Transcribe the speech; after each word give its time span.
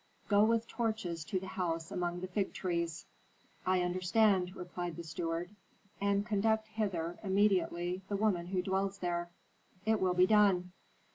"Go 0.29 0.43
with 0.45 0.67
torches 0.67 1.23
to 1.25 1.39
the 1.39 1.45
house 1.45 1.91
among 1.91 2.21
the 2.21 2.27
fig 2.27 2.53
trees." 2.55 3.05
"I 3.67 3.83
understand," 3.83 4.55
replied 4.55 4.95
the 4.95 5.03
steward. 5.03 5.51
"And 6.01 6.25
conduct 6.25 6.69
hither, 6.69 7.19
immediately, 7.21 8.01
the 8.09 8.17
woman 8.17 8.47
who 8.47 8.63
dwells 8.63 8.97
there." 8.97 9.29
"It 9.85 10.01
will 10.01 10.15
be 10.15 10.25
done." 10.25 10.71